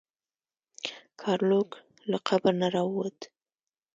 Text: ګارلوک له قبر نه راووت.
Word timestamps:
ګارلوک 1.21 1.69
له 2.09 2.17
قبر 2.27 2.53
نه 2.61 2.67
راووت. 2.73 3.19